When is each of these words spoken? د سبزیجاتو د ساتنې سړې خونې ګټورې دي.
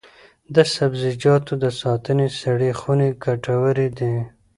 د 0.55 0.57
سبزیجاتو 0.75 1.53
د 1.63 1.65
ساتنې 1.81 2.27
سړې 2.41 2.71
خونې 2.79 3.09
ګټورې 3.23 3.87
دي. 3.99 4.15